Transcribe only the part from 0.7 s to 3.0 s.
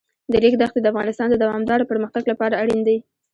د افغانستان د دوامداره پرمختګ لپاره اړین دي.